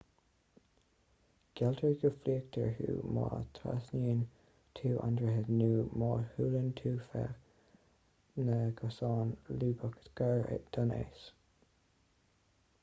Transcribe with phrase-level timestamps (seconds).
[1.59, 3.25] gealltar go bhfliuchfar thú má
[3.57, 4.23] thrasnaíonn
[4.79, 5.67] tú an droichead nó
[6.03, 9.35] má shiúlann tú feadh na gcosán
[9.65, 10.43] lúbach gar
[10.79, 11.27] don eas